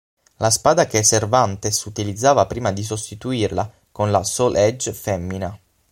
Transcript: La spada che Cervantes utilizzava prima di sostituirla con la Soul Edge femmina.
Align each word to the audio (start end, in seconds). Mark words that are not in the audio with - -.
La 0.37 0.49
spada 0.49 0.87
che 0.87 1.03
Cervantes 1.03 1.83
utilizzava 1.85 2.47
prima 2.47 2.71
di 2.71 2.81
sostituirla 2.81 3.71
con 3.91 4.09
la 4.09 4.23
Soul 4.23 4.55
Edge 4.55 4.93
femmina. 4.93 5.55